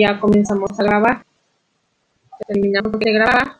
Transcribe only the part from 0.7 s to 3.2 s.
a grabar. Terminamos de